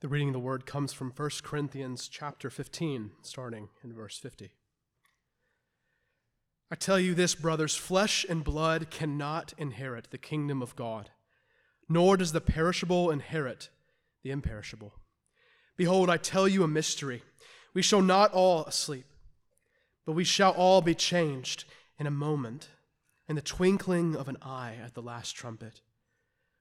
[0.00, 4.50] The reading of the word comes from 1 Corinthians chapter 15, starting in verse 50.
[6.70, 11.10] I tell you this, brothers flesh and blood cannot inherit the kingdom of God,
[11.86, 13.68] nor does the perishable inherit
[14.22, 14.94] the imperishable.
[15.76, 17.22] Behold, I tell you a mystery.
[17.74, 19.04] We shall not all sleep,
[20.06, 21.66] but we shall all be changed
[21.98, 22.70] in a moment,
[23.28, 25.82] in the twinkling of an eye at the last trumpet.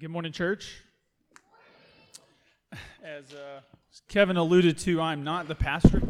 [0.00, 0.80] Good morning, church.
[3.02, 3.62] As uh,
[4.06, 6.00] Kevin alluded to, I'm not the pastor.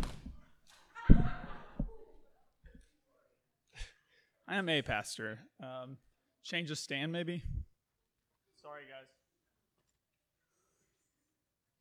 [4.47, 5.39] I am a pastor.
[5.62, 5.97] Um,
[6.44, 7.42] change of stand, maybe.
[8.61, 9.09] Sorry, guys.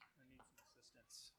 [0.01, 1.31] I need some assistance.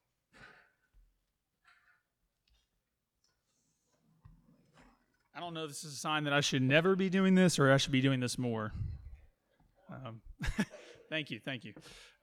[5.34, 7.58] I don't know if this is a sign that I should never be doing this
[7.58, 8.74] or I should be doing this more.
[9.90, 10.20] Um,
[11.10, 11.74] thank you, thank you.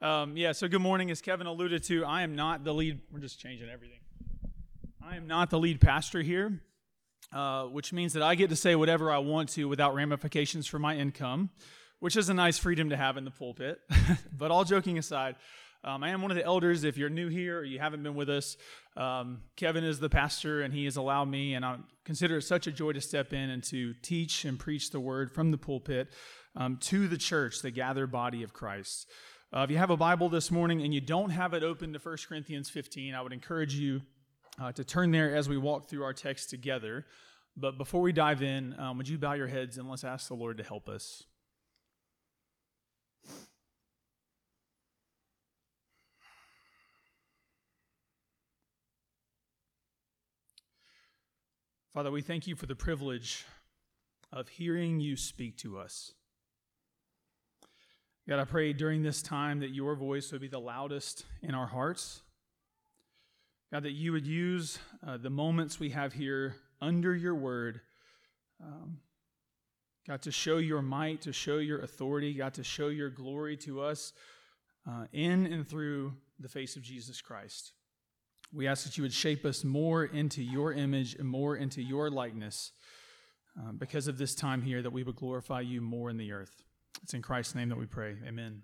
[0.01, 1.11] Um, yeah, so good morning.
[1.11, 2.99] As Kevin alluded to, I am not the lead.
[3.11, 3.99] We're just changing everything.
[5.03, 6.61] I am not the lead pastor here,
[7.33, 10.79] uh, which means that I get to say whatever I want to without ramifications for
[10.79, 11.49] my income,
[11.99, 13.79] which is a nice freedom to have in the pulpit.
[14.37, 15.35] but all joking aside,
[15.83, 16.83] um, I am one of the elders.
[16.83, 18.57] If you're new here or you haven't been with us,
[18.97, 22.65] um, Kevin is the pastor, and he has allowed me, and I consider it such
[22.65, 26.11] a joy to step in and to teach and preach the word from the pulpit
[26.55, 29.09] um, to the church, the gathered body of Christ.
[29.55, 31.99] Uh, if you have a Bible this morning and you don't have it open to
[31.99, 34.01] 1 Corinthians 15, I would encourage you
[34.61, 37.05] uh, to turn there as we walk through our text together.
[37.57, 40.33] But before we dive in, um, would you bow your heads and let's ask the
[40.33, 41.23] Lord to help us?
[51.93, 53.45] Father, we thank you for the privilege
[54.33, 56.11] of hearing you speak to us.
[58.27, 61.67] God, I pray during this time that your voice would be the loudest in our
[61.67, 62.23] hearts.
[63.71, 67.81] God, that you would use uh, the moments we have here under your word,
[68.63, 68.97] um,
[70.07, 73.81] God, to show your might, to show your authority, God, to show your glory to
[73.81, 74.11] us
[74.89, 77.73] uh, in and through the face of Jesus Christ.
[78.51, 82.09] We ask that you would shape us more into your image and more into your
[82.09, 82.71] likeness
[83.59, 86.63] uh, because of this time here, that we would glorify you more in the earth.
[87.03, 88.15] It's in Christ's name that we pray.
[88.25, 88.63] Amen.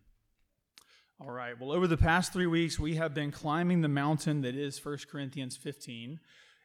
[1.20, 1.60] All right.
[1.60, 4.98] Well, over the past three weeks, we have been climbing the mountain that is 1
[5.12, 6.20] Corinthians 15.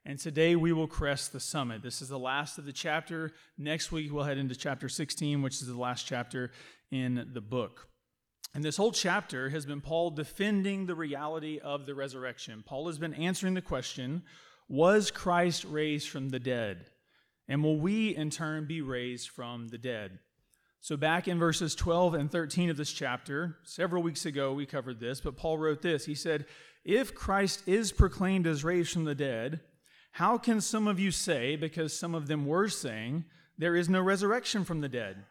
[0.07, 1.83] And today we will crest the summit.
[1.83, 3.33] This is the last of the chapter.
[3.59, 6.53] Next week we'll head into chapter 16, which is the last chapter
[6.91, 7.89] in the book.
[8.55, 12.63] And this whole chapter has been Paul defending the reality of the resurrection.
[12.65, 14.23] Paul has been answering the question
[14.69, 16.87] Was Christ raised from the dead?
[17.49, 20.21] And will we in turn be raised from the dead?
[20.87, 25.01] So, back in verses 12 and 13 of this chapter, several weeks ago we covered
[25.01, 26.05] this, but Paul wrote this.
[26.05, 26.47] He said,
[26.85, 29.63] If Christ is proclaimed as raised from the dead,
[30.13, 33.25] how can some of you say, because some of them were saying,
[33.59, 35.25] there is no resurrection from the dead?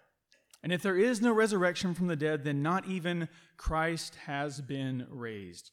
[0.61, 5.07] And if there is no resurrection from the dead, then not even Christ has been
[5.09, 5.71] raised.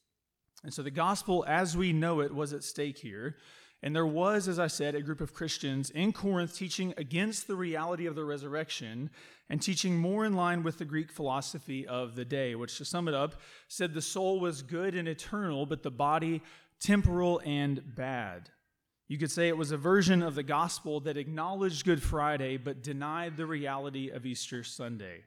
[0.62, 3.34] And so the gospel as we know it was at stake here.
[3.82, 7.56] And there was, as I said, a group of Christians in Corinth teaching against the
[7.56, 9.10] reality of the resurrection
[9.48, 13.08] and teaching more in line with the Greek philosophy of the day, which, to sum
[13.08, 13.34] it up,
[13.66, 16.42] said the soul was good and eternal, but the body
[16.80, 18.50] temporal and bad.
[19.08, 22.82] You could say it was a version of the gospel that acknowledged Good Friday but
[22.82, 25.24] denied the reality of Easter Sunday.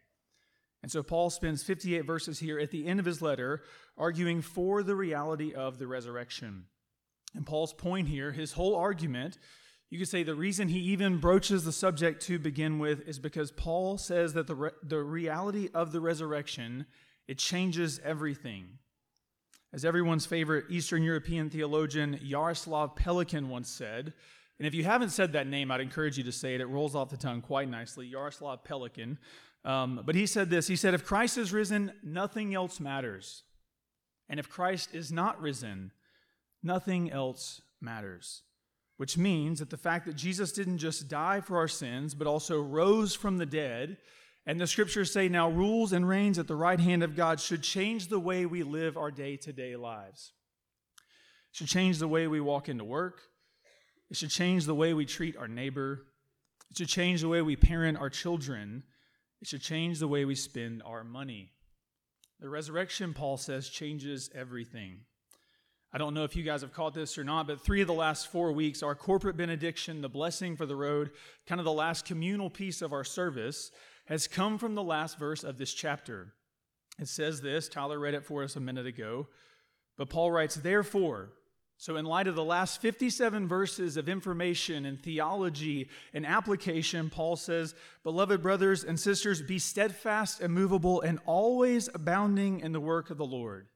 [0.81, 3.63] And so Paul spends 58 verses here at the end of his letter
[3.97, 6.65] arguing for the reality of the resurrection.
[7.35, 9.37] And Paul's point here, his whole argument,
[9.89, 13.51] You could say the reason he even broaches the subject to begin with is because
[13.51, 16.85] Paul says that the, re- the reality of the resurrection
[17.27, 18.77] it changes everything.
[19.73, 24.13] As everyone's favorite Eastern European theologian Jaroslav Pelikan once said,
[24.57, 26.61] and if you haven't said that name, I'd encourage you to say it.
[26.61, 28.09] It rolls off the tongue quite nicely.
[28.09, 29.17] Jaroslav Pelikan.
[29.65, 33.43] Um, but he said this He said, If Christ is risen, nothing else matters.
[34.29, 35.91] And if Christ is not risen,
[36.65, 38.41] nothing else matters.
[38.97, 42.61] Which means that the fact that Jesus didn't just die for our sins, but also
[42.61, 43.97] rose from the dead,
[44.45, 47.61] and the scriptures say now rules and reigns at the right hand of God, should
[47.61, 50.31] change the way we live our day to day lives.
[51.51, 53.21] It should change the way we walk into work.
[54.09, 56.05] It should change the way we treat our neighbor.
[56.71, 58.83] It should change the way we parent our children.
[59.41, 61.51] It should change the way we spend our money.
[62.39, 64.99] The resurrection, Paul says, changes everything.
[65.95, 67.93] I don't know if you guys have caught this or not, but three of the
[67.93, 71.11] last four weeks, our corporate benediction, the blessing for the road,
[71.47, 73.71] kind of the last communal piece of our service,
[74.07, 76.33] has come from the last verse of this chapter.
[76.99, 79.27] It says this, Tyler read it for us a minute ago,
[79.97, 81.29] but Paul writes, Therefore,
[81.77, 87.37] so, in light of the last 57 verses of information and theology and application, Paul
[87.37, 93.17] says, Beloved brothers and sisters, be steadfast, immovable, and always abounding in the work of
[93.17, 93.67] the Lord,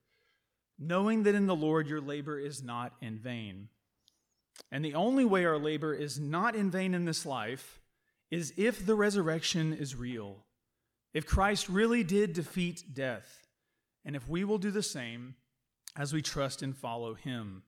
[0.79, 3.67] knowing that in the Lord your labor is not in vain.
[4.71, 7.79] And the only way our labor is not in vain in this life
[8.31, 10.45] is if the resurrection is real,
[11.13, 13.47] if Christ really did defeat death,
[14.05, 15.35] and if we will do the same
[15.97, 17.63] as we trust and follow him.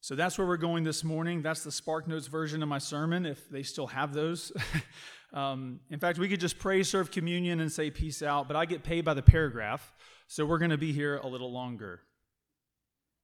[0.00, 1.42] So that's where we're going this morning.
[1.42, 4.52] That's the Spark Notes version of my sermon, if they still have those.
[5.32, 8.64] um, in fact, we could just pray, serve communion, and say peace out, but I
[8.64, 9.92] get paid by the paragraph,
[10.28, 12.02] so we're going to be here a little longer.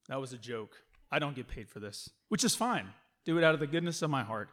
[0.09, 0.77] That was a joke.
[1.11, 2.89] I don't get paid for this, which is fine.
[3.25, 4.51] Do it out of the goodness of my heart,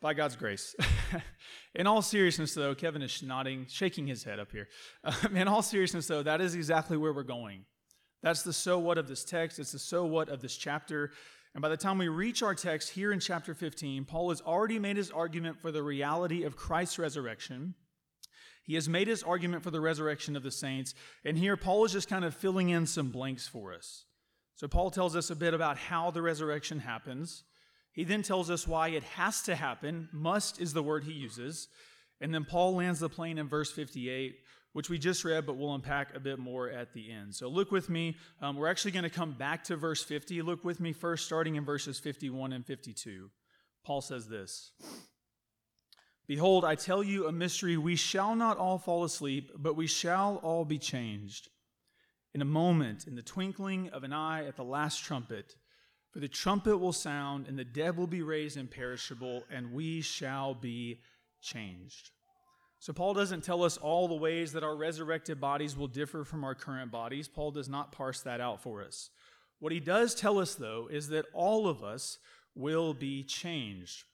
[0.00, 0.76] by God's grace.
[1.74, 4.68] in all seriousness, though, Kevin is nodding, shaking his head up here.
[5.02, 7.64] Um, in all seriousness, though, that is exactly where we're going.
[8.22, 9.58] That's the so what of this text.
[9.58, 11.12] It's the so what of this chapter.
[11.54, 14.78] And by the time we reach our text here in chapter 15, Paul has already
[14.78, 17.74] made his argument for the reality of Christ's resurrection.
[18.62, 20.94] He has made his argument for the resurrection of the saints.
[21.24, 24.04] And here, Paul is just kind of filling in some blanks for us.
[24.58, 27.44] So, Paul tells us a bit about how the resurrection happens.
[27.92, 30.10] He then tells us why it has to happen.
[30.12, 31.68] Must is the word he uses.
[32.20, 34.36] And then Paul lands the plane in verse 58
[34.72, 37.34] which we just read, but we'll unpack a bit more at the end.
[37.34, 38.16] So look with me.
[38.40, 40.42] Um, we're actually going to come back to verse 50.
[40.42, 43.30] Look with me first, starting in verses 51 and 52.
[43.84, 44.72] Paul says this
[46.26, 47.76] Behold, I tell you a mystery.
[47.76, 51.48] We shall not all fall asleep, but we shall all be changed.
[52.34, 55.56] In a moment, in the twinkling of an eye at the last trumpet,
[56.10, 60.54] for the trumpet will sound, and the dead will be raised imperishable, and we shall
[60.54, 61.00] be
[61.40, 62.10] changed.
[62.80, 66.44] So, Paul doesn't tell us all the ways that our resurrected bodies will differ from
[66.44, 67.28] our current bodies.
[67.28, 69.10] Paul does not parse that out for us.
[69.58, 72.18] What he does tell us, though, is that all of us
[72.54, 74.04] will be changed.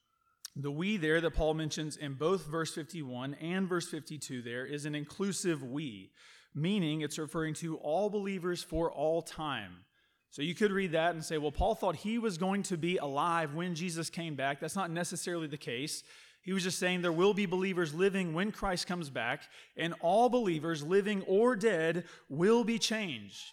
[0.57, 4.85] The we there that Paul mentions in both verse 51 and verse 52 there is
[4.85, 6.13] an inclusive we,
[6.55, 9.85] meaning it's referring to all believers for all time.
[10.31, 12.97] So you could read that and say, well, Paul thought he was going to be
[12.97, 14.59] alive when Jesus came back.
[14.59, 16.03] That's not necessarily the case.
[16.43, 19.45] He was just saying there will be believers living when Christ comes back,
[19.77, 23.45] and all believers, living or dead, will be changed.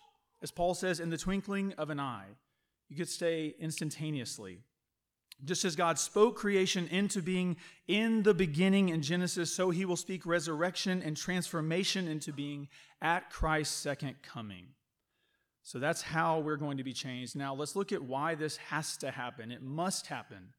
[0.42, 2.28] As Paul says, in the twinkling of an eye.
[2.90, 4.60] You could say instantaneously.
[5.44, 7.58] Just as God spoke creation into being
[7.88, 12.68] in the beginning in Genesis, so he will speak resurrection and transformation into being
[13.02, 14.68] at Christ's second coming.
[15.64, 17.36] So that's how we're going to be changed.
[17.36, 19.52] Now, let's look at why this has to happen.
[19.52, 20.50] It must happen.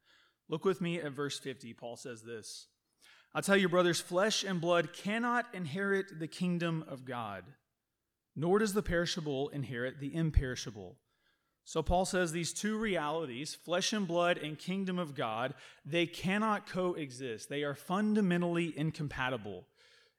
[0.48, 1.74] Look with me at verse 50.
[1.74, 2.66] Paul says this
[3.34, 7.44] I tell you, brothers, flesh and blood cannot inherit the kingdom of God,
[8.36, 10.98] nor does the perishable inherit the imperishable.
[11.64, 15.54] So Paul says these two realities, flesh and blood and kingdom of God,
[15.84, 17.48] they cannot coexist.
[17.48, 19.66] They are fundamentally incompatible.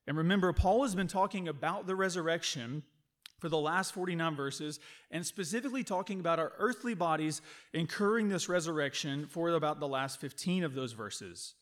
[0.08, 2.84] And remember, Paul has been talking about the resurrection
[3.44, 4.80] for the last 49 verses,
[5.12, 7.42] and specifically talking about our earthly bodies
[7.74, 11.56] incurring this resurrection for about the last 15 of those verses.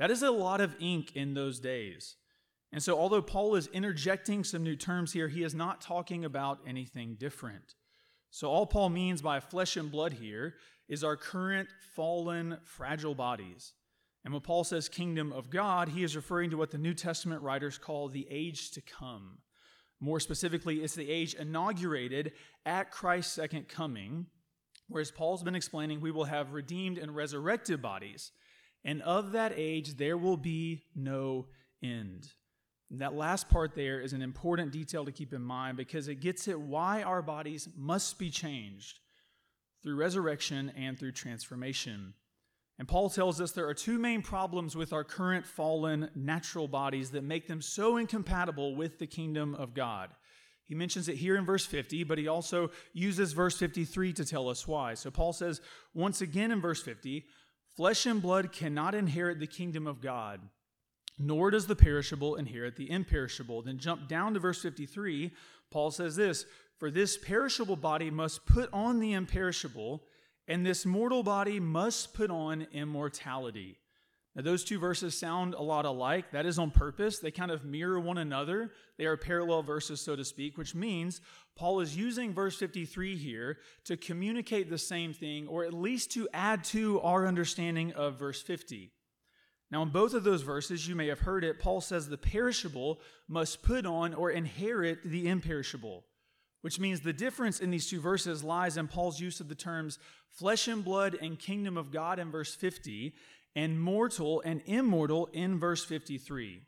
[0.00, 2.16] That is a lot of ink in those days.
[2.72, 6.58] And so, although Paul is interjecting some new terms here, he is not talking about
[6.66, 7.76] anything different.
[8.30, 10.54] So, all Paul means by flesh and blood here
[10.88, 13.72] is our current fallen, fragile bodies.
[14.24, 17.42] And when Paul says kingdom of God, he is referring to what the New Testament
[17.42, 19.38] writers call the age to come.
[20.00, 22.32] More specifically, it's the age inaugurated
[22.64, 24.26] at Christ's second coming,
[24.88, 28.32] whereas Paul's been explaining we will have redeemed and resurrected bodies.
[28.84, 31.46] and of that age there will be no
[31.82, 32.28] end.
[32.90, 36.20] And that last part there is an important detail to keep in mind because it
[36.20, 39.00] gets at why our bodies must be changed
[39.82, 42.14] through resurrection and through transformation.
[42.78, 47.10] And Paul tells us there are two main problems with our current fallen natural bodies
[47.10, 50.10] that make them so incompatible with the kingdom of God.
[50.66, 54.48] He mentions it here in verse 50, but he also uses verse 53 to tell
[54.48, 54.94] us why.
[54.94, 55.60] So Paul says,
[55.94, 57.24] once again in verse 50,
[57.74, 60.40] flesh and blood cannot inherit the kingdom of God,
[61.18, 63.62] nor does the perishable inherit the imperishable.
[63.62, 65.32] Then jump down to verse 53.
[65.70, 66.44] Paul says this
[66.78, 70.04] For this perishable body must put on the imperishable,
[70.46, 73.78] and this mortal body must put on immortality.
[74.38, 76.30] Now, those two verses sound a lot alike.
[76.30, 77.18] That is on purpose.
[77.18, 78.70] They kind of mirror one another.
[78.96, 81.20] They are parallel verses, so to speak, which means
[81.56, 86.28] Paul is using verse 53 here to communicate the same thing, or at least to
[86.32, 88.92] add to our understanding of verse 50.
[89.70, 93.00] Now, in both of those verses, you may have heard it, Paul says the perishable
[93.28, 96.04] must put on or inherit the imperishable,
[96.62, 99.98] which means the difference in these two verses lies in Paul's use of the terms
[100.30, 103.14] flesh and blood and kingdom of God in verse 50
[103.54, 106.62] and mortal and immortal in verse 53.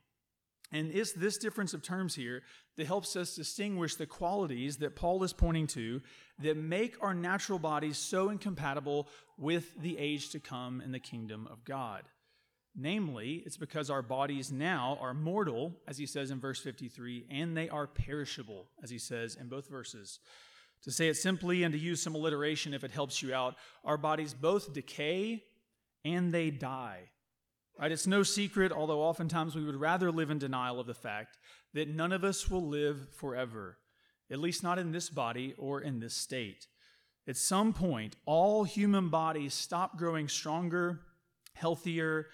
[0.72, 2.42] And it's this difference of terms here
[2.76, 6.00] that helps us distinguish the qualities that Paul is pointing to
[6.40, 11.48] that make our natural bodies so incompatible with the age to come in the kingdom
[11.50, 12.04] of God.
[12.76, 17.56] Namely, it's because our bodies now are mortal, as he says in verse 53, and
[17.56, 20.20] they are perishable, as he says in both verses.
[20.84, 23.98] To say it simply and to use some alliteration if it helps you out, our
[23.98, 25.42] bodies both decay
[26.04, 27.10] and they die.
[27.78, 27.92] Right?
[27.92, 31.38] It's no secret, although oftentimes we would rather live in denial of the fact
[31.74, 33.78] that none of us will live forever,
[34.30, 36.66] at least not in this body or in this state.
[37.26, 41.00] At some point, all human bodies stop growing stronger,
[41.54, 42.26] healthier,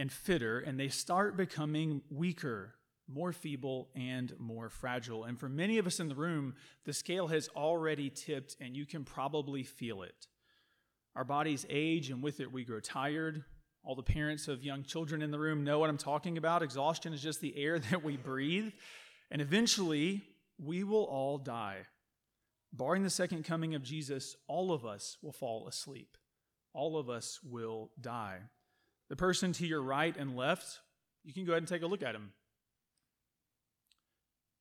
[0.00, 2.74] and fitter, and they start becoming weaker,
[3.06, 5.24] more feeble, and more fragile.
[5.24, 6.54] And for many of us in the room,
[6.86, 10.26] the scale has already tipped, and you can probably feel it.
[11.14, 13.44] Our bodies age, and with it, we grow tired.
[13.84, 16.62] All the parents of young children in the room know what I'm talking about.
[16.62, 18.72] Exhaustion is just the air that we breathe.
[19.30, 20.22] And eventually,
[20.58, 21.80] we will all die.
[22.72, 26.16] Barring the second coming of Jesus, all of us will fall asleep.
[26.72, 28.38] All of us will die.
[29.10, 30.80] The person to your right and left,
[31.24, 32.32] you can go ahead and take a look at him.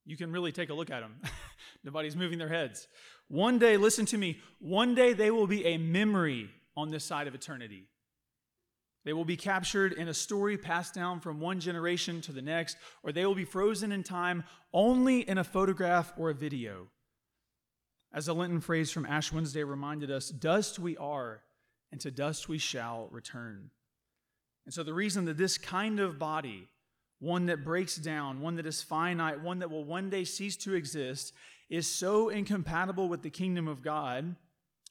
[0.06, 1.22] You can really take a look at them.
[1.84, 2.88] Nobody's moving their heads.
[3.28, 7.28] One day, listen to me, one day they will be a memory on this side
[7.28, 7.86] of eternity.
[9.06, 12.76] They will be captured in a story passed down from one generation to the next,
[13.04, 16.88] or they will be frozen in time only in a photograph or a video.
[18.12, 21.44] As a Lenten phrase from Ash Wednesday reminded us, dust we are,
[21.92, 23.70] and to dust we shall return.
[24.70, 26.68] And so, the reason that this kind of body,
[27.18, 30.76] one that breaks down, one that is finite, one that will one day cease to
[30.76, 31.34] exist,
[31.72, 34.36] is so incompatible with the kingdom of God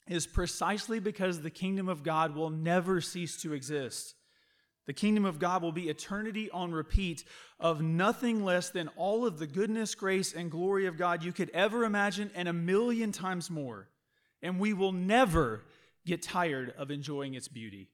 [0.05, 4.15] is precisely because the kingdom of God will never cease to exist.
[4.85, 7.23] The kingdom of God will be eternity on repeat
[7.57, 11.51] of nothing less than all of the goodness, grace, and glory of God you could
[11.51, 13.87] ever imagine, and a million times more.
[14.41, 15.63] And we will never
[16.05, 17.87] get tired of enjoying its beauty.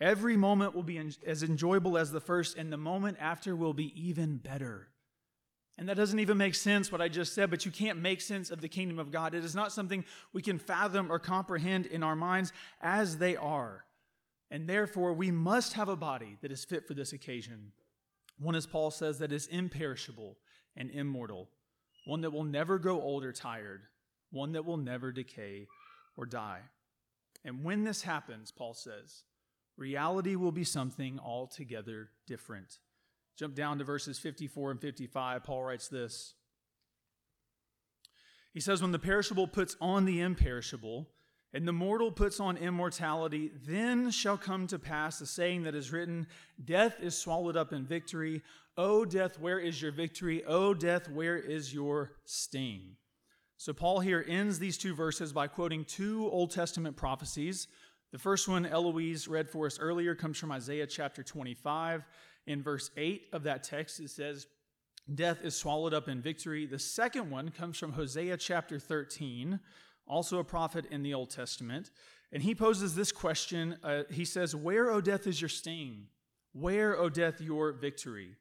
[0.00, 3.92] Every moment will be as enjoyable as the first, and the moment after will be
[4.00, 4.88] even better.
[5.78, 8.50] And that doesn't even make sense what I just said, but you can't make sense
[8.50, 9.34] of the kingdom of God.
[9.34, 13.84] It is not something we can fathom or comprehend in our minds as they are.
[14.50, 17.72] And therefore, we must have a body that is fit for this occasion.
[18.38, 20.36] One, as Paul says, that is imperishable
[20.76, 21.48] and immortal,
[22.06, 23.82] one that will never grow old or tired,
[24.30, 25.66] one that will never decay
[26.16, 26.60] or die.
[27.44, 29.24] And when this happens, Paul says,
[29.76, 32.78] reality will be something altogether different.
[33.36, 35.44] Jump down to verses 54 and 55.
[35.44, 36.34] Paul writes this.
[38.52, 41.10] He says, When the perishable puts on the imperishable,
[41.52, 45.92] and the mortal puts on immortality, then shall come to pass the saying that is
[45.92, 46.26] written
[46.62, 48.42] Death is swallowed up in victory.
[48.76, 50.44] O death, where is your victory?
[50.44, 52.96] O death, where is your sting?
[53.56, 57.68] So, Paul here ends these two verses by quoting two Old Testament prophecies
[58.16, 62.02] the first one, Eloise read for us earlier, comes from Isaiah chapter 25.
[62.46, 64.46] In verse 8 of that text, it says,
[65.14, 66.64] Death is swallowed up in victory.
[66.64, 69.60] The second one comes from Hosea chapter 13,
[70.06, 71.90] also a prophet in the Old Testament.
[72.32, 76.06] And he poses this question uh, He says, Where, O death, is your sting?
[76.54, 78.36] Where, O death, your victory?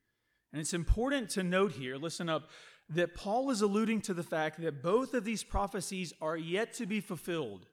[0.53, 2.49] And it's important to note here, listen up,
[2.87, 6.85] that Paul is alluding to the fact that both of these prophecies are yet to
[6.85, 7.67] be fulfilled.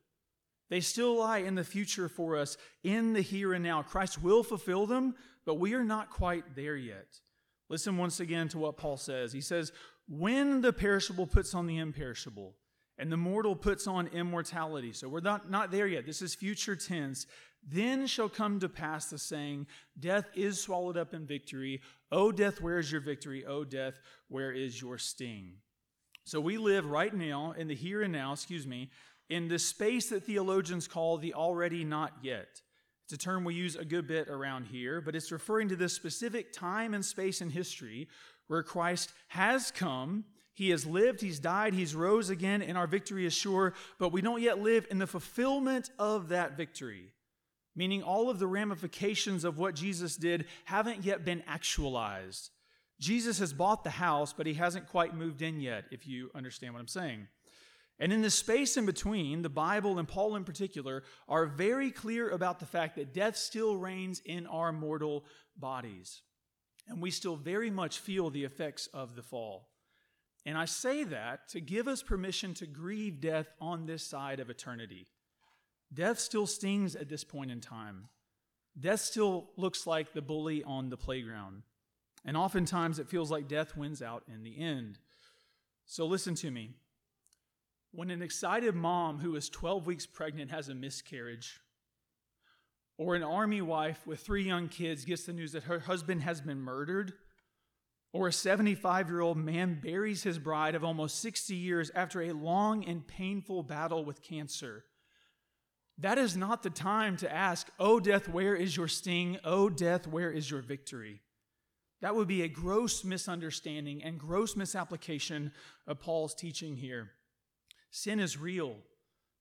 [0.72, 3.82] They still lie in the future for us, in the here and now.
[3.82, 5.14] Christ will fulfill them,
[5.44, 7.20] but we are not quite there yet.
[7.68, 9.34] Listen once again to what Paul says.
[9.34, 9.70] He says,
[10.08, 12.54] When the perishable puts on the imperishable,
[12.96, 14.94] and the mortal puts on immortality.
[14.94, 16.06] So we're not, not there yet.
[16.06, 17.26] This is future tense.
[17.68, 19.66] Then shall come to pass the saying,
[20.00, 21.82] Death is swallowed up in victory.
[22.10, 23.44] O death, where is your victory?
[23.44, 25.56] O death, where is your sting?
[26.24, 28.90] So we live right now, in the here and now, excuse me,
[29.28, 32.60] in the space that theologians call the already not yet.
[33.04, 35.92] It's a term we use a good bit around here, but it's referring to this
[35.92, 38.08] specific time and space in history
[38.46, 40.24] where Christ has come,
[40.54, 44.20] he has lived, he's died, he's rose again, and our victory is sure, but we
[44.20, 47.12] don't yet live in the fulfillment of that victory.
[47.74, 52.50] Meaning, all of the ramifications of what Jesus did haven't yet been actualized.
[53.00, 56.74] Jesus has bought the house, but he hasn't quite moved in yet, if you understand
[56.74, 57.28] what I'm saying.
[57.98, 62.30] And in the space in between, the Bible and Paul in particular are very clear
[62.30, 65.24] about the fact that death still reigns in our mortal
[65.56, 66.22] bodies.
[66.88, 69.68] And we still very much feel the effects of the fall.
[70.44, 74.50] And I say that to give us permission to grieve death on this side of
[74.50, 75.06] eternity.
[75.94, 78.08] Death still stings at this point in time.
[78.78, 81.62] Death still looks like the bully on the playground.
[82.24, 84.98] And oftentimes it feels like death wins out in the end.
[85.84, 86.76] So listen to me.
[87.94, 91.60] When an excited mom who is 12 weeks pregnant has a miscarriage,
[92.96, 96.40] or an army wife with three young kids gets the news that her husband has
[96.40, 97.12] been murdered,
[98.14, 102.32] or a 75 year old man buries his bride of almost 60 years after a
[102.32, 104.84] long and painful battle with cancer.
[105.98, 109.38] That is not the time to ask, Oh, death, where is your sting?
[109.44, 111.20] Oh, death, where is your victory?
[112.00, 115.52] That would be a gross misunderstanding and gross misapplication
[115.86, 117.10] of Paul's teaching here.
[117.92, 118.76] Sin is real.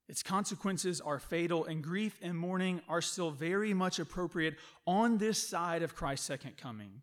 [0.09, 5.41] Its consequences are fatal, and grief and mourning are still very much appropriate on this
[5.41, 7.01] side of Christ's second coming.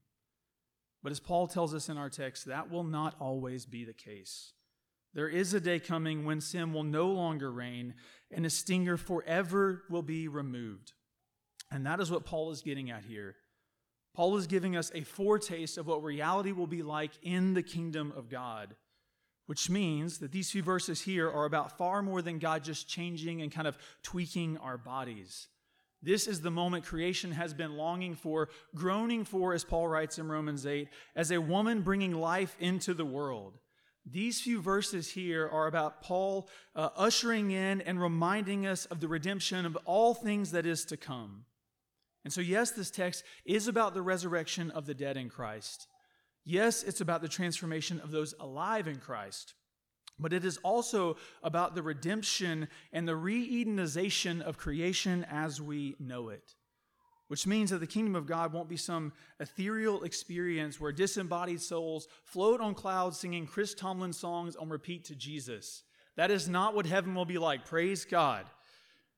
[1.02, 4.52] But as Paul tells us in our text, that will not always be the case.
[5.14, 7.94] There is a day coming when sin will no longer reign
[8.30, 10.92] and the stinger forever will be removed.
[11.70, 13.36] And that is what Paul is getting at here.
[14.14, 18.12] Paul is giving us a foretaste of what reality will be like in the kingdom
[18.14, 18.74] of God
[19.48, 23.40] which means that these few verses here are about far more than God just changing
[23.40, 25.48] and kind of tweaking our bodies.
[26.02, 30.28] This is the moment creation has been longing for, groaning for, as Paul writes in
[30.28, 33.54] Romans 8, as a woman bringing life into the world.
[34.04, 39.08] These few verses here are about Paul uh, ushering in and reminding us of the
[39.08, 41.46] redemption of all things that is to come.
[42.22, 45.88] And so, yes, this text is about the resurrection of the dead in Christ.
[46.50, 49.52] Yes, it's about the transformation of those alive in Christ,
[50.18, 55.94] but it is also about the redemption and the re Edenization of creation as we
[56.00, 56.54] know it.
[57.26, 62.08] Which means that the kingdom of God won't be some ethereal experience where disembodied souls
[62.24, 65.82] float on clouds singing Chris Tomlin songs on repeat to Jesus.
[66.16, 67.66] That is not what heaven will be like.
[67.66, 68.46] Praise God.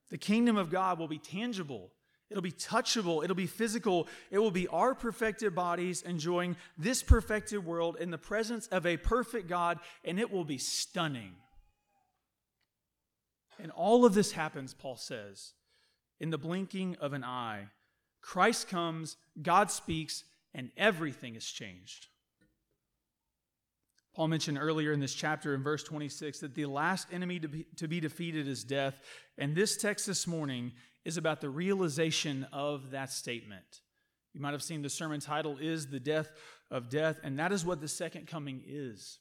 [0.09, 1.93] The kingdom of God will be tangible
[2.31, 3.25] It'll be touchable.
[3.25, 4.07] It'll be physical.
[4.31, 8.97] It will be our perfected bodies enjoying this perfected world in the presence of a
[8.97, 11.33] perfect God, and it will be stunning.
[13.63, 15.53] And all of this happens, Paul says,
[16.21, 17.67] in the blinking of an eye.
[18.23, 22.07] Christ comes, God speaks, and everything is changed.
[24.15, 27.67] Paul mentioned earlier in this chapter in verse 26 that the last enemy to be,
[27.77, 29.01] to be defeated is death.
[29.39, 30.73] And this text this morning
[31.11, 33.81] is about the realization of that statement.
[34.33, 36.31] You might have seen the sermon title is The Death
[36.71, 39.19] of Death, and that is what the second coming is.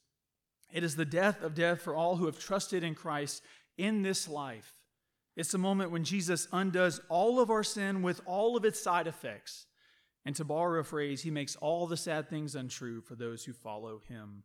[0.72, 3.42] It is the death of death for all who have trusted in Christ
[3.76, 4.72] in this life.
[5.36, 9.08] It's the moment when Jesus undoes all of our sin with all of its side
[9.08, 9.66] effects.
[10.24, 13.52] And to borrow a phrase, he makes all the sad things untrue for those who
[13.52, 14.44] follow him.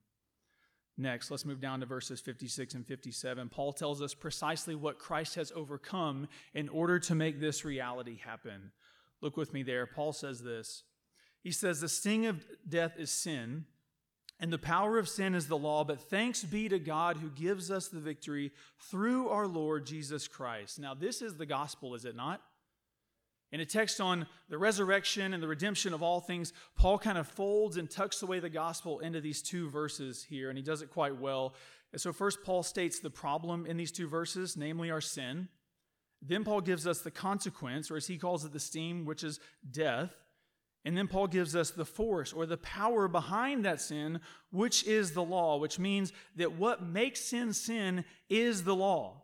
[0.97, 3.49] Next, let's move down to verses 56 and 57.
[3.49, 8.71] Paul tells us precisely what Christ has overcome in order to make this reality happen.
[9.21, 9.85] Look with me there.
[9.85, 10.83] Paul says this
[11.43, 13.65] He says, The sting of death is sin,
[14.39, 17.69] and the power of sin is the law, but thanks be to God who gives
[17.69, 18.53] us the victory
[18.89, 20.79] through our Lord Jesus Christ.
[20.79, 22.41] Now, this is the gospel, is it not?
[23.55, 27.25] In a text on the resurrection and the redemption of all things, Paul kind of
[27.25, 30.89] folds and tucks away the gospel into these two verses here, and he does it
[30.89, 31.55] quite well.
[31.93, 35.47] And so, first, Paul states the problem in these two verses, namely our sin.
[36.21, 39.39] Then, Paul gives us the consequence, or as he calls it, the steam, which is
[39.71, 40.13] death.
[40.83, 44.19] And then Paul gives us the force or the power behind that sin,
[44.51, 49.21] which is the law, which means that what makes sin sin is the law.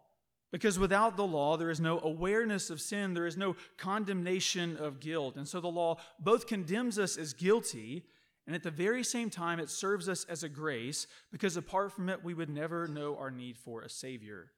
[0.51, 4.99] Because without the law, there is no awareness of sin, there is no condemnation of
[4.99, 5.37] guilt.
[5.37, 8.03] And so the law both condemns us as guilty,
[8.45, 12.09] and at the very same time, it serves us as a grace, because apart from
[12.09, 14.51] it, we would never know our need for a Savior.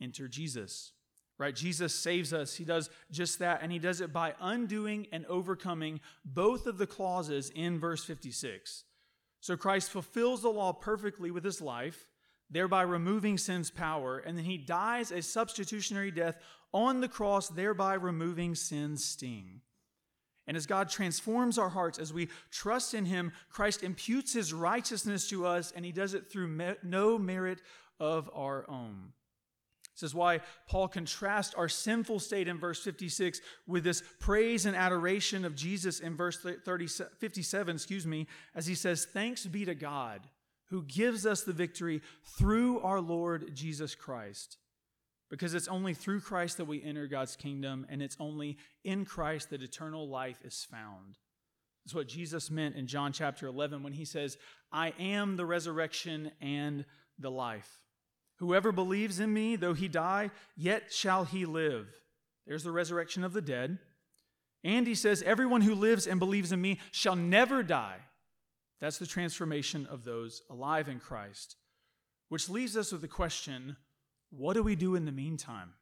[0.00, 0.92] Enter Jesus.
[1.38, 1.54] Right?
[1.54, 2.54] Jesus saves us.
[2.54, 6.86] He does just that, and he does it by undoing and overcoming both of the
[6.86, 8.84] clauses in verse 56.
[9.40, 12.06] So Christ fulfills the law perfectly with his life
[12.54, 16.38] thereby removing sin's power, and then he dies a substitutionary death
[16.72, 19.60] on the cross, thereby removing sin's sting.
[20.46, 25.28] And as God transforms our hearts, as we trust in him, Christ imputes his righteousness
[25.30, 27.60] to us, and he does it through me- no merit
[27.98, 29.12] of our own.
[29.94, 34.76] This is why Paul contrasts our sinful state in verse 56 with this praise and
[34.76, 36.86] adoration of Jesus in verse 30,
[37.18, 40.20] 57, excuse me, as he says, Thanks be to God
[40.74, 42.02] who gives us the victory
[42.36, 44.58] through our Lord Jesus Christ.
[45.30, 49.50] Because it's only through Christ that we enter God's kingdom, and it's only in Christ
[49.50, 51.16] that eternal life is found.
[51.84, 54.36] That's what Jesus meant in John chapter 11 when he says,
[54.72, 56.84] I am the resurrection and
[57.20, 57.78] the life.
[58.40, 61.86] Whoever believes in me, though he die, yet shall he live.
[62.48, 63.78] There's the resurrection of the dead.
[64.64, 67.98] And he says, Everyone who lives and believes in me shall never die.
[68.84, 71.56] That's the transformation of those alive in Christ.
[72.28, 73.78] Which leaves us with the question
[74.28, 75.72] what do we do in the meantime?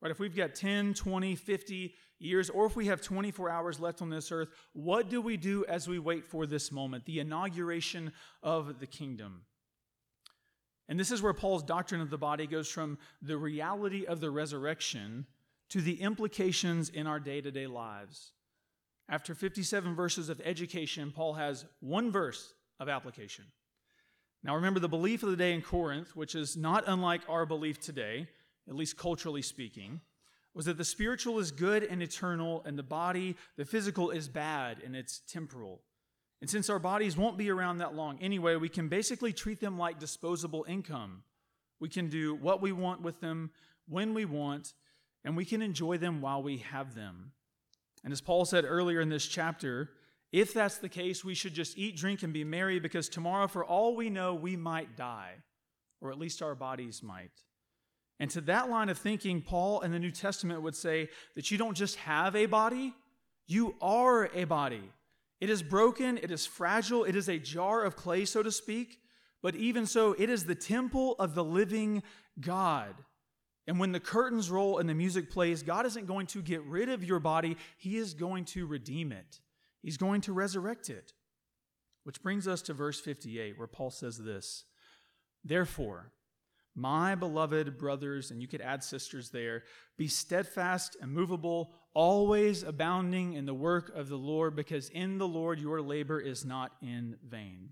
[0.00, 4.00] Right, if we've got 10, 20, 50 years, or if we have 24 hours left
[4.00, 8.10] on this earth, what do we do as we wait for this moment, the inauguration
[8.42, 9.42] of the kingdom?
[10.88, 14.30] And this is where Paul's doctrine of the body goes from the reality of the
[14.30, 15.26] resurrection
[15.68, 18.32] to the implications in our day to day lives.
[19.08, 23.44] After 57 verses of education, Paul has one verse of application.
[24.42, 27.80] Now, remember the belief of the day in Corinth, which is not unlike our belief
[27.80, 28.28] today,
[28.68, 30.00] at least culturally speaking,
[30.54, 34.82] was that the spiritual is good and eternal, and the body, the physical, is bad
[34.84, 35.82] and it's temporal.
[36.40, 39.78] And since our bodies won't be around that long anyway, we can basically treat them
[39.78, 41.22] like disposable income.
[41.80, 43.50] We can do what we want with them
[43.88, 44.74] when we want,
[45.24, 47.32] and we can enjoy them while we have them.
[48.04, 49.90] And as Paul said earlier in this chapter,
[50.30, 53.64] if that's the case, we should just eat, drink, and be merry because tomorrow, for
[53.64, 55.34] all we know, we might die,
[56.00, 57.30] or at least our bodies might.
[58.20, 61.58] And to that line of thinking, Paul in the New Testament would say that you
[61.58, 62.94] don't just have a body,
[63.46, 64.92] you are a body.
[65.40, 68.98] It is broken, it is fragile, it is a jar of clay, so to speak,
[69.42, 72.02] but even so, it is the temple of the living
[72.40, 72.94] God.
[73.66, 76.88] And when the curtains roll and the music plays, God isn't going to get rid
[76.88, 79.40] of your body, He is going to redeem it.
[79.82, 81.12] He's going to resurrect it.
[82.04, 84.64] Which brings us to verse 58, where Paul says this
[85.42, 86.12] Therefore,
[86.74, 89.62] my beloved brothers, and you could add sisters there,
[89.96, 95.28] be steadfast and movable, always abounding in the work of the Lord, because in the
[95.28, 97.70] Lord your labor is not in vain.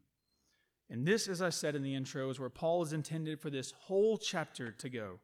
[0.88, 3.72] And this, as I said in the intro, is where Paul is intended for this
[3.72, 5.18] whole chapter to go.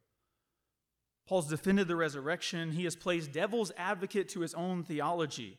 [1.29, 2.73] Paul's defended the resurrection.
[2.73, 5.59] He has placed devil's advocate to his own theology.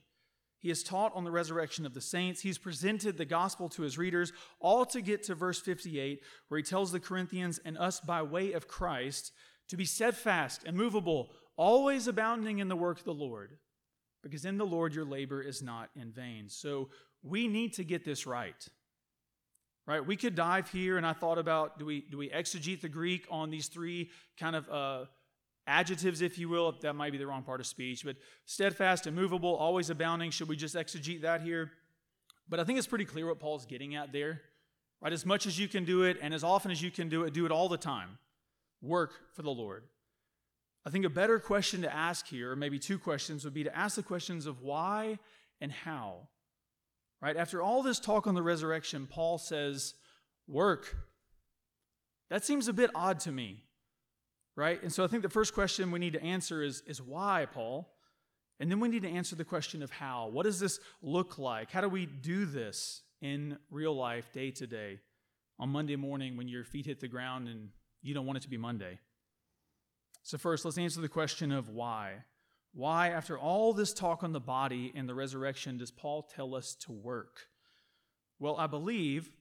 [0.58, 2.42] He has taught on the resurrection of the saints.
[2.42, 6.64] He's presented the gospel to his readers, all to get to verse 58, where he
[6.64, 9.32] tells the Corinthians and us by way of Christ
[9.70, 13.58] to be steadfast and movable, always abounding in the work of the Lord,
[14.24, 16.50] because in the Lord your labor is not in vain.
[16.50, 16.90] So
[17.22, 18.68] we need to get this right.
[19.86, 20.06] Right?
[20.06, 23.26] We could dive here, and I thought about do we do we exegete the Greek
[23.30, 25.06] on these three kind of uh,
[25.70, 29.56] adjectives, if you will, that might be the wrong part of speech, but steadfast, immovable,
[29.56, 30.32] always abounding.
[30.32, 31.72] Should we just exegete that here?
[32.50, 34.42] But I think it's pretty clear what Paul's getting at there.
[35.02, 35.14] Right?
[35.14, 37.34] As much as you can do it and as often as you can do it,
[37.34, 38.18] do it all the time.
[38.82, 39.84] Work for the Lord.
[40.86, 43.78] I think a better question to ask here, or maybe two questions, would be to
[43.78, 45.20] ask the questions of why
[45.62, 46.28] and how.
[47.22, 47.38] Right?
[47.38, 49.94] After all this talk on the resurrection, Paul says,
[50.48, 50.96] work.
[52.30, 53.64] That seems a bit odd to me
[54.60, 54.82] right?
[54.84, 57.90] And so I think the first question we need to answer is, is why, Paul?
[58.60, 60.28] And then we need to answer the question of how.
[60.28, 61.72] What does this look like?
[61.72, 65.00] How do we do this in real life, day to day,
[65.58, 67.70] on Monday morning when your feet hit the ground and
[68.02, 69.00] you don't want it to be Monday?
[70.24, 72.26] So, first, let's answer the question of why.
[72.74, 76.76] Why, after all this talk on the body and the resurrection, does Paul tell us
[76.82, 77.48] to work?
[78.40, 79.32] Well, I believe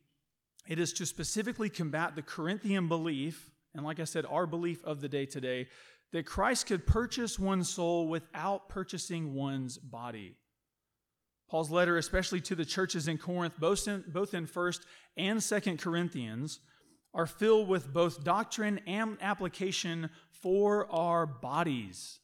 [0.68, 5.00] it is to specifically combat the Corinthian belief and like I said, our belief of
[5.00, 5.68] the day today,
[6.12, 10.36] that Christ could purchase one's soul without purchasing one's body.
[11.50, 14.80] Paul's letter, especially to the churches in Corinth, both in, both in 1st
[15.16, 16.60] and 2nd Corinthians,
[17.14, 22.20] are filled with both doctrine and application for our bodies.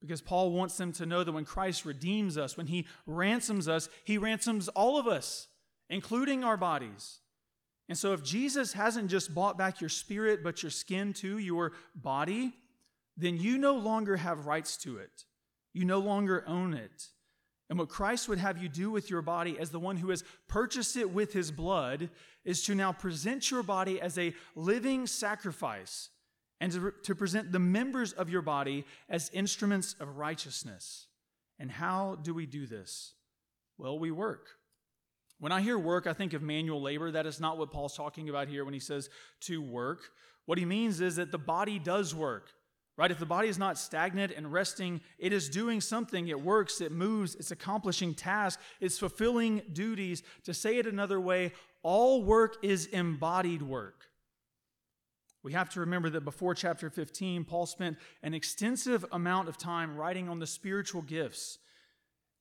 [0.00, 3.88] Because Paul wants them to know that when Christ redeems us, when he ransoms us,
[4.04, 5.48] he ransoms all of us,
[5.88, 7.20] including our bodies.
[7.88, 11.72] And so, if Jesus hasn't just bought back your spirit, but your skin too, your
[11.94, 12.52] body,
[13.16, 15.24] then you no longer have rights to it.
[15.72, 17.08] You no longer own it.
[17.70, 20.24] And what Christ would have you do with your body as the one who has
[20.48, 22.08] purchased it with his blood
[22.44, 26.08] is to now present your body as a living sacrifice
[26.60, 31.06] and to, to present the members of your body as instruments of righteousness.
[31.58, 33.12] And how do we do this?
[33.76, 34.57] Well, we work.
[35.40, 37.10] When I hear work, I think of manual labor.
[37.10, 39.08] That is not what Paul's talking about here when he says
[39.42, 40.00] to work.
[40.46, 42.48] What he means is that the body does work,
[42.96, 43.10] right?
[43.10, 46.28] If the body is not stagnant and resting, it is doing something.
[46.28, 50.22] It works, it moves, it's accomplishing tasks, it's fulfilling duties.
[50.44, 54.06] To say it another way, all work is embodied work.
[55.44, 59.96] We have to remember that before chapter 15, Paul spent an extensive amount of time
[59.96, 61.58] writing on the spiritual gifts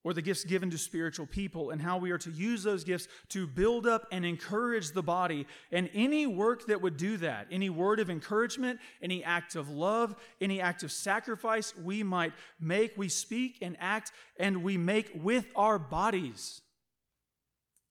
[0.07, 3.09] or the gifts given to spiritual people and how we are to use those gifts
[3.27, 5.45] to build up and encourage the body.
[5.69, 10.15] And any work that would do that, any word of encouragement, any act of love,
[10.39, 15.45] any act of sacrifice we might make, we speak and act and we make with
[15.57, 16.61] our bodies.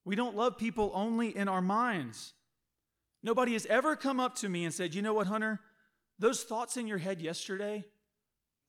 [0.07, 2.33] We don't love people only in our minds.
[3.23, 5.61] Nobody has ever come up to me and said, You know what, Hunter?
[6.19, 7.85] Those thoughts in your head yesterday,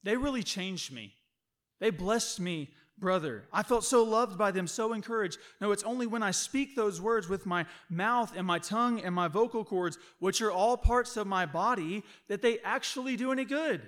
[0.04, 1.14] they really changed me.
[1.80, 3.44] They blessed me, brother.
[3.54, 5.38] I felt so loved by them, so encouraged.
[5.62, 9.14] No, it's only when I speak those words with my mouth and my tongue and
[9.14, 13.46] my vocal cords, which are all parts of my body, that they actually do any
[13.46, 13.82] good.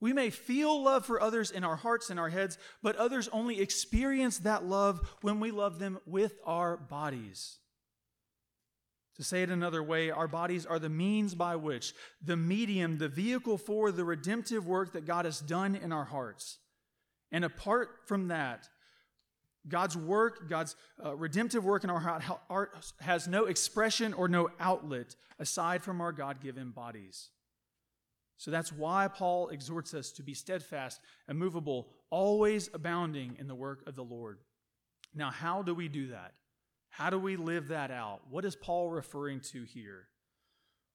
[0.00, 3.60] We may feel love for others in our hearts and our heads, but others only
[3.60, 7.58] experience that love when we love them with our bodies.
[9.16, 13.08] To say it another way, our bodies are the means by which, the medium, the
[13.08, 16.58] vehicle for the redemptive work that God has done in our hearts.
[17.32, 18.68] And apart from that,
[19.68, 25.16] God's work, God's uh, redemptive work in our heart has no expression or no outlet
[25.38, 27.30] aside from our God given bodies.
[28.36, 33.86] So that's why Paul exhorts us to be steadfast, immovable, always abounding in the work
[33.86, 34.38] of the Lord.
[35.14, 36.32] Now, how do we do that?
[36.90, 38.22] How do we live that out?
[38.30, 40.08] What is Paul referring to here?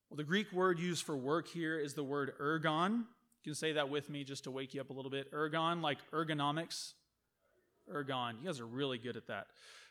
[0.09, 3.05] Well, the Greek word used for work here is the word ergon.
[3.47, 5.31] You can say that with me just to wake you up a little bit.
[5.31, 6.95] Ergon, like ergonomics.
[7.89, 8.41] Ergon.
[8.41, 9.47] You guys are really good at that.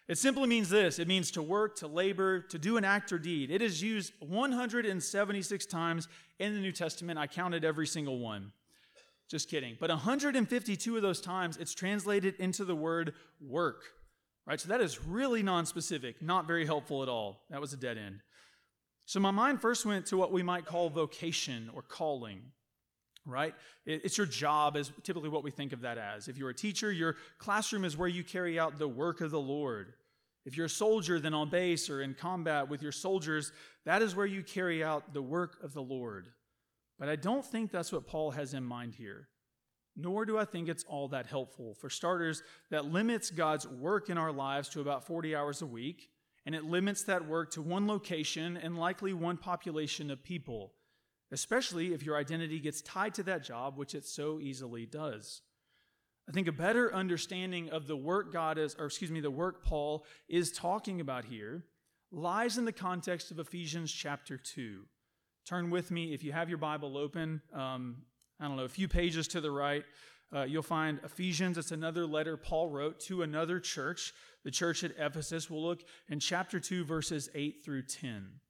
[0.09, 3.19] It simply means this it means to work, to labor, to do an act or
[3.19, 3.51] deed.
[3.51, 6.07] It is used 176 times
[6.39, 7.19] in the New Testament.
[7.19, 8.53] I counted every single one.
[9.31, 9.79] Just kidding.
[9.81, 13.85] But 152 of those times, it's translated into the word work.
[14.47, 14.61] Right?
[14.61, 17.41] So that is really non-specific, not very helpful at all.
[17.49, 18.21] That was a dead end.
[19.07, 22.53] So my mind first went to what we might call vocation or calling.
[23.27, 23.55] Right?
[23.85, 26.29] It's your job, is typically what we think of that as.
[26.29, 29.41] If you're a teacher, your classroom is where you carry out the work of the
[29.41, 29.95] Lord.
[30.45, 33.51] If you're a soldier, then on base or in combat with your soldiers,
[33.85, 36.29] that is where you carry out the work of the Lord.
[37.01, 39.29] But I don't think that's what Paul has in mind here
[39.97, 41.75] nor do I think it's all that helpful.
[41.75, 46.11] For starters, that limits God's work in our lives to about 40 hours a week,
[46.45, 50.75] and it limits that work to one location and likely one population of people,
[51.33, 55.43] especially if your identity gets tied to that job, which it so easily does.
[56.29, 59.65] I think a better understanding of the work God is, or excuse me, the work
[59.65, 61.65] Paul is talking about here
[62.11, 64.83] lies in the context of Ephesians chapter 2.
[65.47, 67.99] Turn with me, if you have your Bible open, um,
[68.41, 69.85] I don't know, a few pages to the right,
[70.35, 71.57] uh, you'll find Ephesians.
[71.57, 74.13] It's another letter Paul wrote to another church,
[74.45, 75.49] the church at Ephesus.
[75.49, 78.41] We'll look in chapter 2, verses 8 through 10.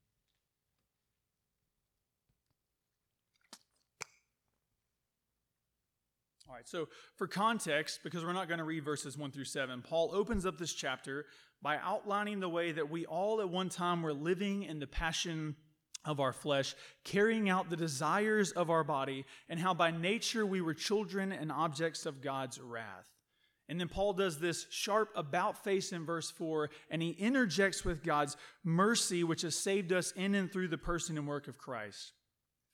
[6.64, 10.46] So for context, because we're not going to read verses 1 through 7, Paul opens
[10.46, 11.26] up this chapter
[11.62, 15.56] by outlining the way that we all at one time were living in the passion
[16.04, 20.60] of our flesh, carrying out the desires of our body, and how by nature we
[20.60, 23.06] were children and objects of God's wrath.
[23.68, 28.04] And then Paul does this sharp about face in verse 4, and he interjects with
[28.04, 32.12] God's mercy, which has saved us in and through the person and work of Christ.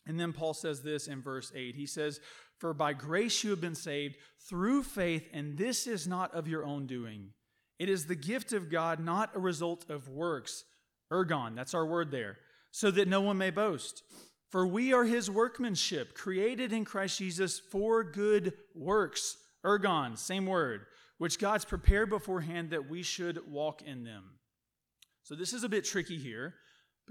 [0.06, 1.74] And then Paul says this in verse 8.
[1.74, 2.20] He says,
[2.58, 4.16] For by grace you have been saved
[4.48, 7.30] through faith, and this is not of your own doing.
[7.78, 10.64] It is the gift of God, not a result of works.
[11.12, 12.38] Ergon, that's our word there
[12.72, 14.02] so that no one may boast.
[14.50, 19.36] For we are his workmanship, created in Christ Jesus for good works.
[19.64, 20.86] Ergon, same word,
[21.18, 24.24] which God's prepared beforehand that we should walk in them.
[25.22, 26.54] So this is a bit tricky here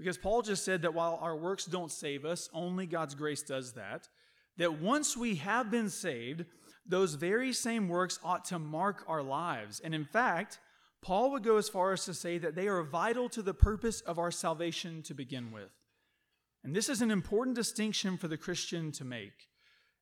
[0.02, 3.74] Because Paul just said that while our works don't save us, only God's grace does
[3.74, 4.08] that.
[4.56, 6.44] That once we have been saved,
[6.84, 9.78] those very same works ought to mark our lives.
[9.78, 10.58] And in fact,
[11.02, 14.00] Paul would go as far as to say that they are vital to the purpose
[14.00, 15.70] of our salvation to begin with.
[16.64, 19.50] And this is an important distinction for the Christian to make.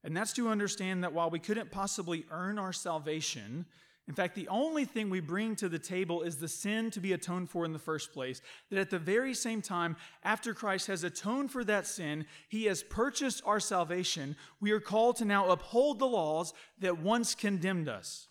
[0.03, 3.67] And that's to understand that while we couldn't possibly earn our salvation,
[4.09, 7.13] in fact, the only thing we bring to the table is the sin to be
[7.13, 8.43] atoned for in the first place.
[8.69, 12.83] That at the very same time, after Christ has atoned for that sin, he has
[12.83, 14.35] purchased our salvation.
[14.61, 18.27] We are called to now uphold the laws that once condemned us.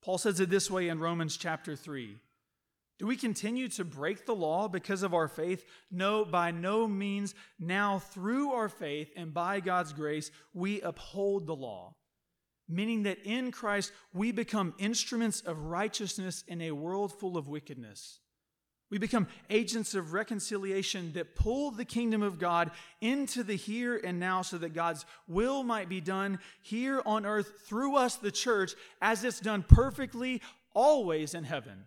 [0.00, 2.18] Paul says it this way in Romans chapter 3
[3.02, 5.64] do we continue to break the law because of our faith?
[5.90, 7.34] No, by no means.
[7.58, 11.96] Now, through our faith and by God's grace, we uphold the law.
[12.68, 18.20] Meaning that in Christ, we become instruments of righteousness in a world full of wickedness.
[18.92, 22.70] We become agents of reconciliation that pull the kingdom of God
[23.00, 27.62] into the here and now so that God's will might be done here on earth
[27.66, 30.42] through us, the church, as it's done perfectly
[30.74, 31.86] always in heaven.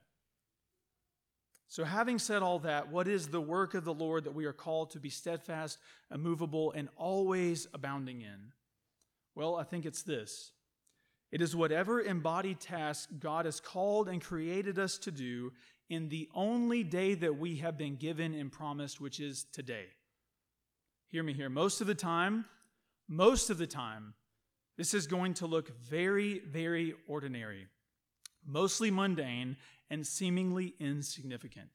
[1.67, 4.53] So, having said all that, what is the work of the Lord that we are
[4.53, 5.77] called to be steadfast,
[6.11, 8.51] immovable, and always abounding in?
[9.35, 10.53] Well, I think it's this
[11.31, 15.51] it is whatever embodied task God has called and created us to do
[15.89, 19.85] in the only day that we have been given and promised, which is today.
[21.07, 21.49] Hear me here.
[21.49, 22.45] Most of the time,
[23.07, 24.13] most of the time,
[24.77, 27.67] this is going to look very, very ordinary,
[28.45, 29.57] mostly mundane,
[29.89, 31.69] and seemingly insignificant.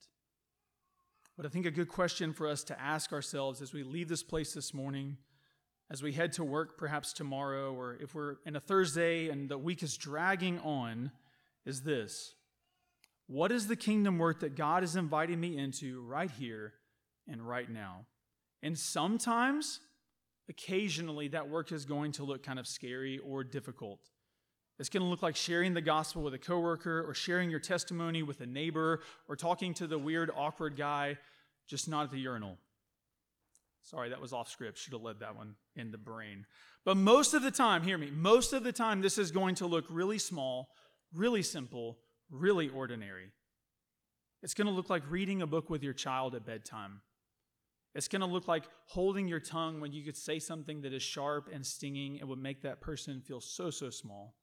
[1.37, 4.23] But I think a good question for us to ask ourselves as we leave this
[4.23, 5.17] place this morning,
[5.91, 9.59] as we head to work perhaps tomorrow, or if we're in a Thursday and the
[9.59, 11.11] week is dragging on,
[11.67, 12.35] is this
[13.27, 16.75] What is the kingdom work that God is inviting me into right here
[17.29, 18.07] and right now?
[18.63, 19.81] And sometimes,
[20.49, 24.01] occasionally, that work is going to look kind of scary or difficult.
[24.79, 28.23] It's going to look like sharing the gospel with a coworker or sharing your testimony
[28.23, 31.19] with a neighbor or talking to the weird, awkward guy,
[31.67, 32.57] just not at the urinal.
[33.83, 34.79] Sorry, that was off script.
[34.79, 36.47] Should have led that one in the brain.
[36.85, 39.67] But most of the time, hear me, most of the time, this is going to
[39.67, 40.69] look really small,
[41.15, 41.99] really simple,
[42.31, 43.31] really ordinary.
[44.43, 47.01] It's going to look like reading a book with your child at bedtime.
[47.95, 51.03] It's going to look like holding your tongue when you could say something that is
[51.03, 54.37] sharp and stinging and would make that person feel so, so small.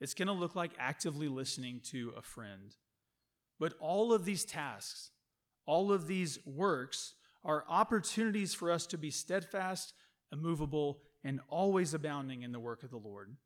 [0.00, 2.74] It's going to look like actively listening to a friend.
[3.60, 5.12] But all of these tasks,
[5.66, 7.14] all of these works,
[7.44, 9.92] are opportunities for us to be steadfast,
[10.32, 13.36] immovable, and always abounding in the work of the Lord.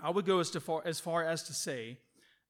[0.00, 1.98] I would go as, far, as far as to say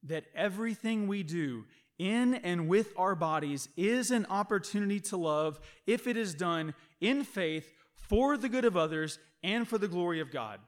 [0.05, 1.65] that everything we do
[1.99, 7.25] in and with our bodies is an opportunity to love if it is done in
[7.25, 10.61] faith for the good of others and for the glory of God.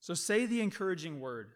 [0.00, 1.52] So say the encouraging word,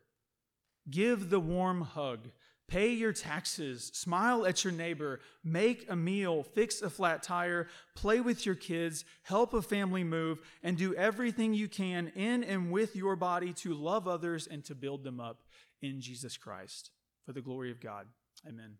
[0.89, 2.31] give the warm hug,
[2.69, 8.21] pay your taxes, smile at your neighbor, make a meal, fix a flat tire, play
[8.21, 12.95] with your kids, help a family move, and do everything you can in and with
[12.95, 15.43] your body to love others and to build them up
[15.81, 16.91] in Jesus Christ
[17.25, 18.07] for the glory of God.
[18.47, 18.77] Amen.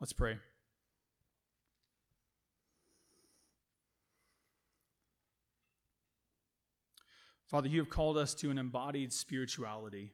[0.00, 0.38] Let's pray.
[7.46, 10.12] Father, you have called us to an embodied spirituality.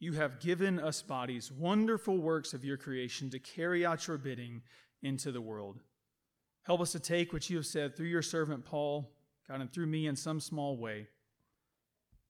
[0.00, 4.62] You have given us bodies, wonderful works of your creation, to carry out your bidding
[5.02, 5.78] into the world.
[6.62, 9.12] Help us to take what you have said through your servant Paul,
[9.46, 11.08] God, and through me in some small way,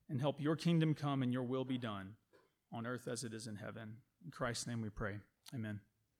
[0.08, 2.14] and help your kingdom come and your will be done
[2.72, 3.96] on earth as it is in heaven.
[4.24, 5.18] In Christ's name we pray.
[5.54, 5.80] Amen.